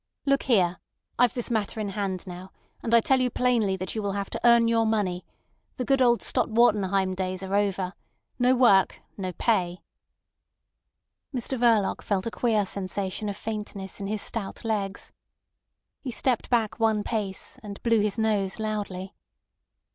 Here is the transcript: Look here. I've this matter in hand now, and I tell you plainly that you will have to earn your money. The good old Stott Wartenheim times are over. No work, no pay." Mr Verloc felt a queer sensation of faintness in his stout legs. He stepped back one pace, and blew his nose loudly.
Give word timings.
Look 0.25 0.41
here. 0.49 0.77
I've 1.19 1.35
this 1.35 1.51
matter 1.51 1.79
in 1.79 1.89
hand 1.89 2.25
now, 2.25 2.51
and 2.81 2.91
I 2.95 3.01
tell 3.01 3.21
you 3.21 3.29
plainly 3.29 3.77
that 3.77 3.93
you 3.93 4.01
will 4.01 4.13
have 4.13 4.31
to 4.31 4.39
earn 4.43 4.67
your 4.67 4.87
money. 4.87 5.23
The 5.75 5.85
good 5.85 6.01
old 6.01 6.23
Stott 6.23 6.49
Wartenheim 6.49 7.15
times 7.15 7.43
are 7.43 7.53
over. 7.53 7.93
No 8.39 8.55
work, 8.55 8.95
no 9.15 9.31
pay." 9.33 9.83
Mr 11.31 11.55
Verloc 11.55 12.01
felt 12.01 12.25
a 12.25 12.31
queer 12.31 12.65
sensation 12.65 13.29
of 13.29 13.37
faintness 13.37 13.99
in 13.99 14.07
his 14.07 14.23
stout 14.23 14.65
legs. 14.65 15.11
He 16.01 16.09
stepped 16.09 16.49
back 16.49 16.79
one 16.79 17.03
pace, 17.03 17.59
and 17.61 17.79
blew 17.83 17.99
his 17.99 18.17
nose 18.17 18.59
loudly. 18.59 19.13